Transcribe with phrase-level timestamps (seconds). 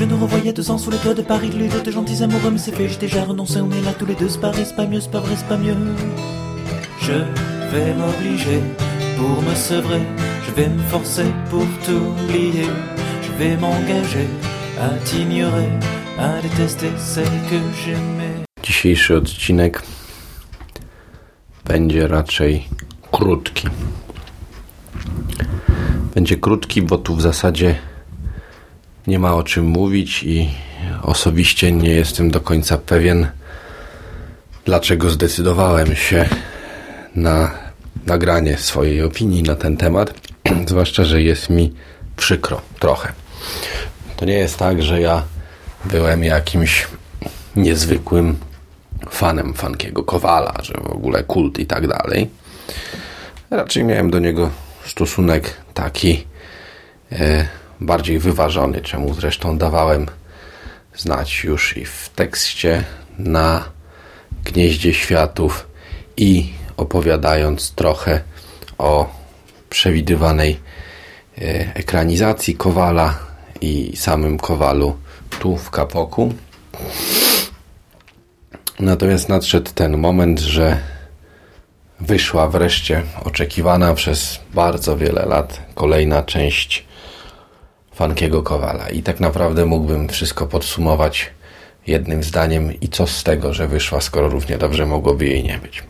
[0.00, 2.50] Je nous revoyais deux ans sous les toits de Paris, les deux de gentils amoureux,
[2.50, 4.74] mais c'est fait, j'ai déjà renoncé, on est là tous les deux, c'est vrai, c'est
[4.74, 5.76] pas mieux, c'est pas vrai, c'est pas mieux.
[7.02, 7.12] Je
[7.70, 8.60] vais m'obliger
[9.18, 10.00] pour me sevrer,
[10.46, 12.70] je vais me forcer pour t'oublier,
[13.20, 14.26] je vais m'engager
[14.80, 15.68] à t'ignorer,
[16.18, 18.44] à détester celle que j'aimais.
[18.62, 19.82] Dzisiejszy odcinek
[21.64, 22.68] będzie raczej
[23.12, 23.68] krótki.
[26.14, 27.89] Będzie krótki, bo tu w zasadzie
[29.10, 30.50] nie ma o czym mówić i
[31.02, 33.26] osobiście nie jestem do końca pewien,
[34.64, 36.28] dlaczego zdecydowałem się
[37.14, 37.50] na
[38.06, 40.14] nagranie swojej opinii na ten temat.
[40.68, 41.74] Zwłaszcza, że jest mi
[42.16, 43.12] przykro trochę.
[44.16, 45.22] To nie jest tak, że ja
[45.84, 46.86] byłem jakimś
[47.56, 48.36] niezwykłym
[49.10, 52.30] fanem Funkiego Kowala, że w ogóle kult i tak dalej.
[53.50, 54.50] Raczej miałem do niego
[54.86, 56.24] stosunek taki
[57.12, 60.06] e, bardziej wyważony, czemu zresztą dawałem
[60.96, 62.84] znać już i w tekście
[63.18, 63.64] na
[64.44, 65.66] Gnieździe Światów
[66.16, 68.20] i opowiadając trochę
[68.78, 69.08] o
[69.70, 70.60] przewidywanej
[71.38, 71.42] e,
[71.74, 73.18] ekranizacji Kowala
[73.60, 74.96] i samym Kowalu
[75.40, 76.34] tu w Kapoku.
[78.80, 80.78] Natomiast nadszedł ten moment, że
[82.00, 86.84] wyszła wreszcie oczekiwana przez bardzo wiele lat kolejna część
[88.00, 88.88] Funkiego Kowala.
[88.88, 91.30] I tak naprawdę mógłbym wszystko podsumować
[91.86, 95.82] jednym zdaniem i co z tego, że wyszła, skoro równie dobrze mogłoby jej nie być.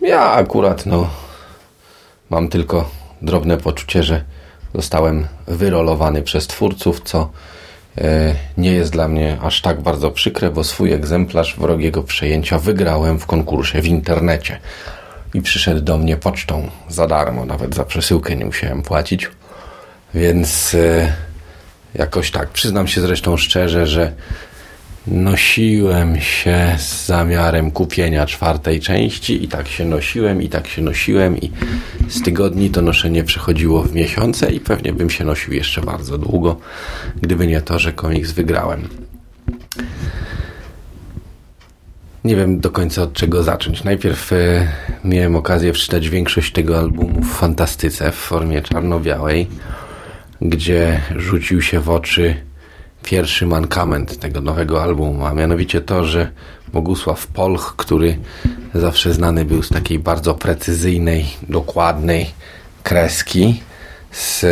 [0.00, 1.10] Ja akurat, no,
[2.30, 2.90] mam tylko
[3.22, 4.24] drobne poczucie, że
[4.74, 7.30] zostałem wyrolowany przez twórców, co
[7.98, 13.18] e, nie jest dla mnie aż tak bardzo przykre, bo swój egzemplarz wrogiego przejęcia wygrałem
[13.18, 14.58] w konkursie w internecie.
[15.34, 19.30] I przyszedł do mnie pocztą za darmo, nawet za przesyłkę nie musiałem płacić.
[20.14, 21.12] Więc e,
[21.94, 24.12] jakoś tak, przyznam się zresztą szczerze, że
[25.06, 31.40] nosiłem się z zamiarem kupienia czwartej części i tak się nosiłem, i tak się nosiłem
[31.40, 31.52] i
[32.08, 36.56] z tygodni to noszenie przechodziło w miesiące i pewnie bym się nosił jeszcze bardzo długo,
[37.22, 39.07] gdyby nie to, że komiks wygrałem.
[42.24, 43.84] Nie wiem do końca od czego zacząć.
[43.84, 44.68] Najpierw e,
[45.04, 49.48] miałem okazję wczytać większość tego albumu w fantastyce w formie czarno-białej,
[50.40, 52.34] gdzie rzucił się w oczy
[53.02, 56.30] pierwszy mankament tego nowego albumu, a mianowicie to, że
[56.72, 58.18] Bogusław Polch, który
[58.74, 62.30] zawsze znany był z takiej bardzo precyzyjnej, dokładnej
[62.82, 63.62] kreski,
[64.12, 64.46] z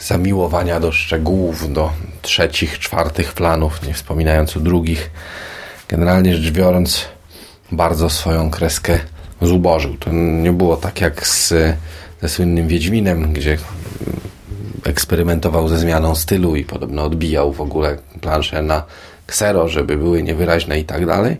[0.00, 5.10] zamiłowania do szczegółów, do trzecich, czwartych planów, nie wspominając o drugich,
[5.92, 7.04] generalnie rzecz biorąc,
[7.72, 8.98] bardzo swoją kreskę
[9.42, 9.96] zubożył.
[9.96, 11.54] To nie było tak jak z,
[12.22, 13.58] ze słynnym Wiedźminem, gdzie
[14.84, 18.82] eksperymentował ze zmianą stylu i podobno odbijał w ogóle plansze na
[19.26, 21.36] ksero, żeby były niewyraźne i tak dalej.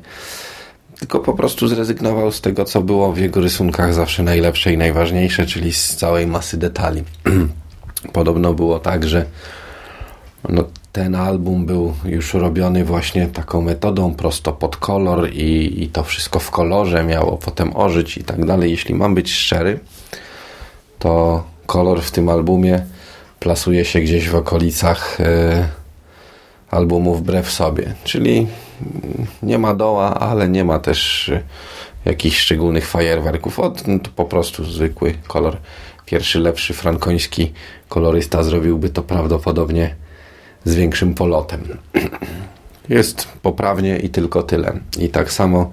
[0.98, 5.46] Tylko po prostu zrezygnował z tego, co było w jego rysunkach zawsze najlepsze i najważniejsze,
[5.46, 7.04] czyli z całej masy detali.
[8.18, 9.24] podobno było tak, że
[10.48, 16.02] no, ten album był już robiony właśnie taką metodą prosto pod kolor i, i to
[16.02, 18.70] wszystko w kolorze miało potem ożyć i tak dalej.
[18.70, 19.80] Jeśli mam być szczery,
[20.98, 22.84] to kolor w tym albumie
[23.40, 25.68] plasuje się gdzieś w okolicach e,
[26.70, 27.94] albumu Wbrew sobie.
[28.04, 28.46] Czyli
[29.42, 31.42] nie ma doła, ale nie ma też e,
[32.04, 33.60] jakichś szczególnych fajerwerków.
[33.60, 35.56] Od, no to po prostu zwykły kolor.
[36.06, 37.52] Pierwszy, lepszy frankoński
[37.88, 40.01] kolorysta zrobiłby to prawdopodobnie
[40.64, 41.60] z większym polotem.
[42.88, 44.80] Jest poprawnie i tylko tyle.
[44.98, 45.70] I tak samo,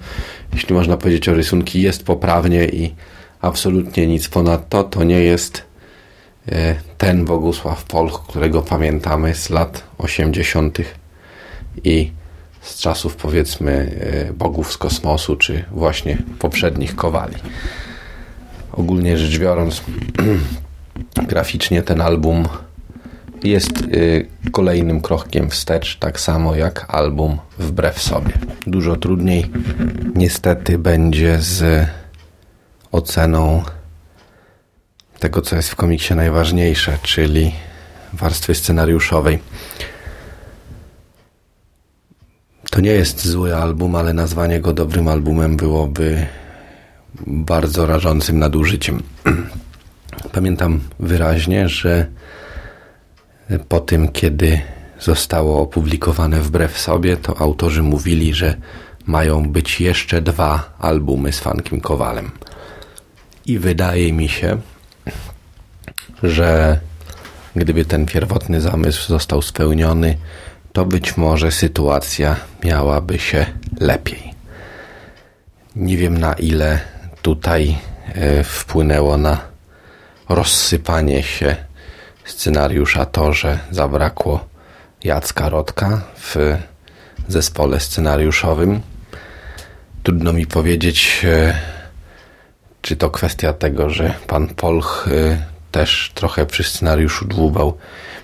[0.53, 2.95] jeśli można powiedzieć o rysunki, jest poprawnie i
[3.41, 5.69] absolutnie nic ponad to, to nie jest
[6.51, 10.77] E, ten Bogusław Polch, którego pamiętamy z lat 80.
[11.83, 12.11] i
[12.61, 17.35] z czasów powiedzmy e, bogów z kosmosu, czy właśnie poprzednich kowali.
[18.71, 19.83] Ogólnie rzecz biorąc,
[21.29, 22.47] graficznie ten album
[23.43, 28.33] jest e, kolejnym krokiem wstecz, tak samo jak album Wbrew sobie.
[28.67, 29.51] Dużo trudniej
[30.15, 31.87] niestety będzie z
[32.91, 33.63] oceną
[35.19, 37.51] tego, co jest w komiksie najważniejsze, czyli
[38.13, 39.39] warstwy scenariuszowej.
[42.71, 46.27] To nie jest zły album, ale nazwanie go dobrym albumem byłoby
[47.27, 49.03] bardzo rażącym nadużyciem.
[50.33, 52.07] Pamiętam wyraźnie, że
[53.69, 54.61] po tym, kiedy
[54.99, 58.55] zostało opublikowane wbrew sobie, to autorzy mówili, że
[59.05, 62.31] mają być jeszcze dwa albumy z Funkiem Kowalem.
[63.45, 64.57] I wydaje mi się,
[66.23, 66.79] że
[67.55, 70.17] gdyby ten pierwotny zamysł został spełniony,
[70.73, 73.45] to być może sytuacja miałaby się
[73.79, 74.33] lepiej.
[75.75, 76.79] Nie wiem na ile
[77.21, 79.37] tutaj e, wpłynęło na
[80.29, 81.55] rozsypanie się
[82.31, 84.45] scenariusza to, że zabrakło
[85.03, 86.57] Jacka Rodka w
[87.27, 88.81] zespole scenariuszowym.
[90.03, 91.53] Trudno mi powiedzieć, e,
[92.81, 95.37] czy to kwestia tego, że pan Polch e,
[95.71, 97.77] też trochę przy scenariuszu dłubał.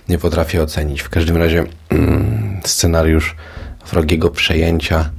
[0.09, 1.01] Nie potrafię ocenić.
[1.01, 3.35] W każdym razie mm, scenariusz
[3.91, 5.09] wrogiego przejęcia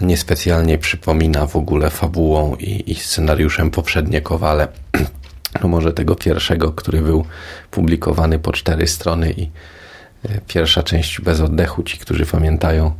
[0.00, 4.68] niespecjalnie przypomina w ogóle fabułą i, i scenariuszem poprzednie Kowale.
[5.62, 7.24] No może tego pierwszego, który był
[7.70, 12.92] publikowany po cztery strony i e, pierwsza część bez oddechu, ci, którzy pamiętają,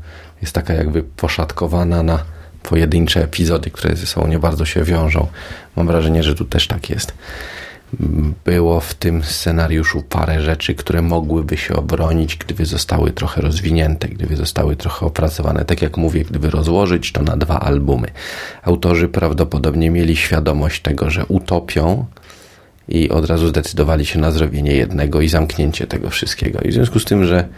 [0.43, 2.19] jest taka jakby poszatkowana na
[2.63, 5.27] pojedyncze epizody, które ze sobą nie bardzo się wiążą.
[5.77, 7.13] Mam wrażenie, że tu też tak jest.
[8.45, 14.37] Było w tym scenariuszu parę rzeczy, które mogłyby się obronić, gdyby zostały trochę rozwinięte, gdyby
[14.37, 15.65] zostały trochę opracowane.
[15.65, 18.09] Tak jak mówię, gdyby rozłożyć to na dwa albumy.
[18.63, 22.07] Autorzy prawdopodobnie mieli świadomość tego, że utopią
[22.89, 26.61] i od razu zdecydowali się na zrobienie jednego i zamknięcie tego wszystkiego.
[26.61, 27.49] I w związku z tym, że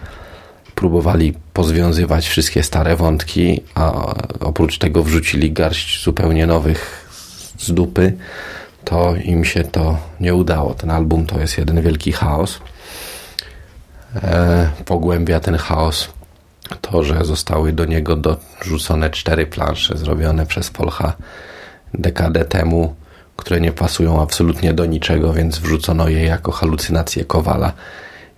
[0.75, 7.09] próbowali pozwiązywać wszystkie stare wątki, a oprócz tego wrzucili garść zupełnie nowych
[7.59, 8.13] z dupy,
[8.85, 10.75] to im się to nie udało.
[10.75, 12.61] Ten album to jest jeden wielki chaos.
[14.23, 16.09] E, pogłębia ten chaos
[16.81, 21.13] to, że zostały do niego dorzucone cztery plansze zrobione przez Polcha
[21.95, 22.95] dekadę temu,
[23.39, 27.73] które nie pasują absolutnie do niczego, więc wrzucono je jako halucynacje Kowala.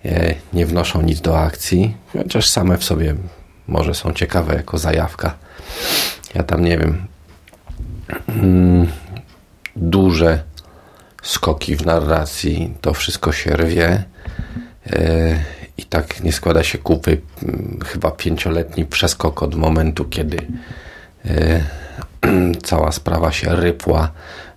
[0.05, 3.15] E, nie wnoszą nic do akcji, chociaż same w sobie
[3.67, 5.33] może są ciekawe jako zajawka.
[6.35, 7.07] Ja tam nie wiem.
[8.27, 8.87] Mm,
[9.75, 10.43] duże
[11.23, 14.03] skoki w narracji, to wszystko się rwie
[14.87, 15.39] e,
[15.77, 20.37] i tak nie składa się kupy mm, chyba pięcioletni przeskok od momentu, kiedy
[21.25, 21.63] e,
[22.69, 24.11] cała sprawa się rypła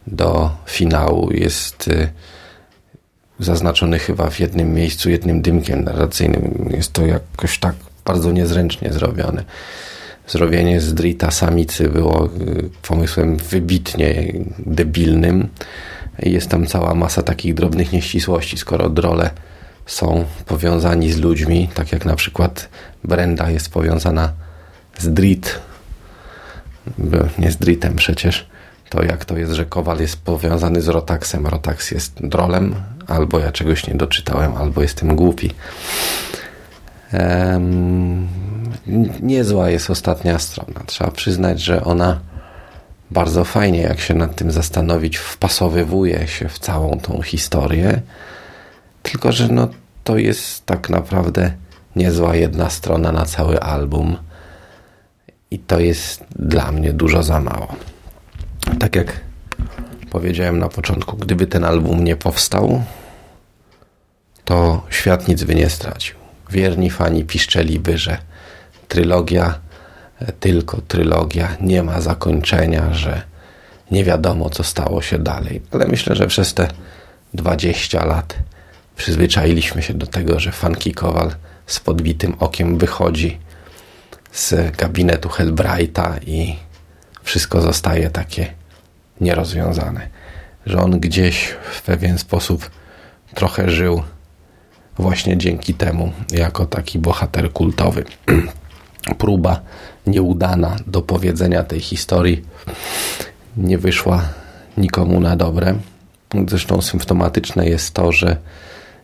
[0.07, 1.33] do finału.
[1.33, 2.09] Jest e,
[3.41, 6.69] zaznaczony chyba w jednym miejscu, jednym dymkiem narracyjnym.
[6.71, 7.75] Jest to jakoś tak
[8.05, 9.45] bardzo niezręcznie zrobione.
[10.27, 12.29] Zrobienie z Drita samicy było
[12.89, 15.49] pomysłem wybitnie debilnym.
[16.19, 19.31] Jest tam cała masa takich drobnych nieścisłości, skoro drole
[19.87, 22.69] są powiązani z ludźmi, tak jak na przykład
[23.05, 24.33] Brenda jest powiązana
[24.99, 25.59] z Drit,
[27.39, 28.47] nie z Dritem przecież,
[28.89, 32.75] to jak to jest, że Kowal jest powiązany z Rotaxem, Rotax jest drolem,
[33.07, 35.51] albo ja czegoś nie doczytałem, albo jestem głupi.
[39.21, 40.81] Niezła jest ostatnia strona.
[40.87, 42.21] Trzeba przyznać, że ona
[43.11, 48.01] bardzo fajnie, jak się nad tym zastanowić, wpasowywuje się w całą tą historię.
[49.03, 49.69] Tylko, że no,
[50.05, 51.53] to jest tak naprawdę
[51.97, 54.17] niezła jedna strona na cały album.
[55.51, 57.77] I to jest dla mnie dużo za mało.
[58.79, 59.21] Tak jak
[60.11, 62.83] powiedziałem na początku, gdyby ten album nie powstał,
[64.45, 66.17] to świat nic by nie stracił.
[66.51, 68.19] Wierni fani piszczeliby, że
[68.89, 69.59] trylogia
[70.41, 73.23] tylko trylogia, nie ma zakończenia, że
[73.91, 75.63] nie wiadomo, co stało się dalej.
[75.71, 76.69] Ale myślę, że przez te
[77.35, 78.37] 20 lat
[78.97, 81.35] przyzwyczailiśmy się do tego, że Funky Kowal
[81.67, 83.39] z podbitym okiem wychodzi
[84.33, 86.57] z gabinetu Hellbrighta i
[87.25, 88.55] wszystko zostaje takie
[89.21, 90.09] nierozwiązane.
[90.67, 92.71] Że on gdzieś w pewien sposób
[93.35, 94.03] trochę żył
[94.99, 98.05] właśnie dzięki temu, jako taki bohater kultowy.
[99.19, 99.61] Próba
[100.07, 102.45] nieudana do powiedzenia tej historii
[103.57, 104.29] nie wyszła
[104.77, 105.75] nikomu na dobre.
[106.49, 108.37] Zresztą symptomatyczne jest to, że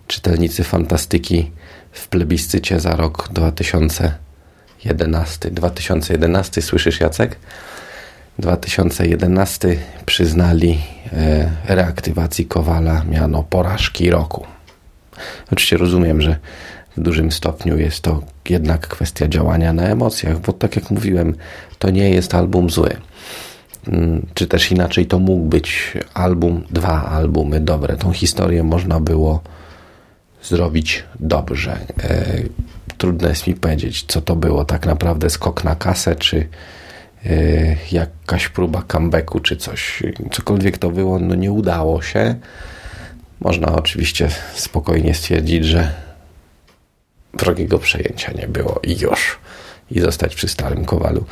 [0.06, 1.50] czytelnicy fantastyki
[1.92, 7.36] w plebiscycie za rok 2011, 2011 słyszysz Jacek?
[8.40, 10.78] 2011 przyznali
[11.12, 14.46] e, reaktywacji Kowala miano porażki roku.
[15.52, 16.36] Oczywiście rozumiem, że
[16.96, 21.34] w dużym stopniu jest to jednak kwestia działania na emocjach, bo tak jak mówiłem,
[21.78, 22.96] to nie jest album zły.
[23.88, 27.96] Mm, czy też inaczej, to mógł być album, dwa albumy dobre.
[27.96, 29.40] Tą historię można było
[30.42, 31.78] zrobić dobrze.
[32.02, 32.24] E,
[32.98, 36.48] trudno jest mi powiedzieć, co to było tak naprawdę skok na kasę, czy
[37.92, 40.02] jakaś próba comebacku, czy coś.
[40.32, 42.34] Cokolwiek to było, no nie udało się.
[43.40, 45.92] Można oczywiście spokojnie stwierdzić, że
[47.34, 49.38] wrogiego przejęcia nie było i już.
[49.90, 51.24] I zostać przy starym kowalu.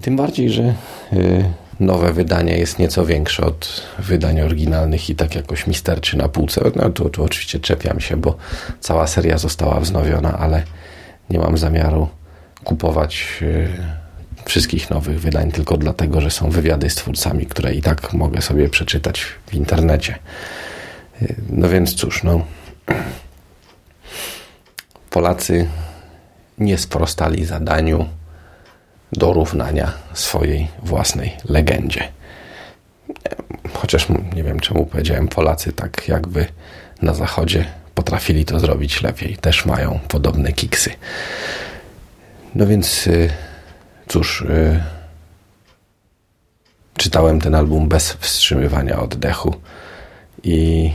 [0.00, 0.74] Tym bardziej, że
[1.12, 1.44] y,
[1.80, 6.60] nowe wydanie jest nieco większe od wydań oryginalnych i tak jakoś mi sterczy na półce.
[6.76, 8.36] No tu, tu oczywiście czepiam się, bo
[8.80, 10.62] cała seria została wznowiona, ale
[11.30, 12.08] nie mam zamiaru
[12.64, 13.68] kupować yy,
[14.48, 18.68] wszystkich nowych wydań tylko dlatego, że są wywiady z twórcami, które i tak mogę sobie
[18.68, 20.18] przeczytać w internecie.
[21.50, 22.44] No więc cóż, no
[25.10, 25.68] Polacy
[26.58, 28.08] nie sprostali zadaniu
[29.12, 32.08] dorównania swojej własnej legendzie.
[33.72, 36.46] Chociaż nie wiem czemu powiedziałem Polacy, tak jakby
[37.02, 37.64] na zachodzie
[37.94, 39.36] potrafili to zrobić lepiej.
[39.36, 40.90] Też mają podobne kiksy.
[42.54, 43.30] No więc y,
[44.08, 44.82] cóż, y,
[46.96, 49.54] czytałem ten album bez wstrzymywania oddechu
[50.42, 50.90] i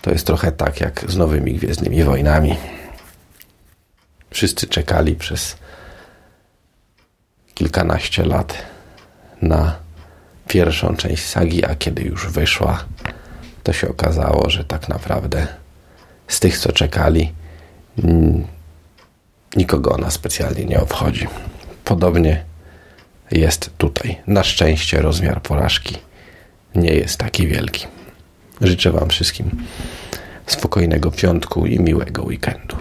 [0.00, 2.56] to jest trochę tak jak z nowymi Gwiezdnymi Wojnami.
[4.30, 5.56] Wszyscy czekali przez
[7.54, 8.62] kilkanaście lat
[9.42, 9.76] na
[10.48, 12.84] pierwszą część sagi, a kiedy już wyszła,
[13.62, 15.46] to się okazało, że tak naprawdę
[16.28, 17.32] z tych, co czekali,
[19.56, 21.26] nikogo ona specjalnie nie obchodzi.
[21.90, 22.44] Podobnie
[23.30, 24.16] jest tutaj.
[24.26, 25.96] Na szczęście rozmiar porażki
[26.74, 27.86] nie jest taki wielki.
[28.60, 29.50] Życzę Wam wszystkim
[30.46, 32.76] spokojnego piątku i miłego weekendu.